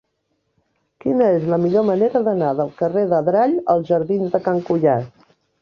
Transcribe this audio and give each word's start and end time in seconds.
Quina 1.03 1.27
és 1.33 1.45
la 1.51 1.59
millor 1.65 1.85
manera 1.91 2.21
d'anar 2.29 2.49
del 2.63 2.73
carrer 2.81 3.07
d'Adrall 3.15 3.55
als 3.75 3.93
jardins 3.93 4.37
de 4.39 4.45
Can 4.49 4.65
Cuiàs? 4.73 5.33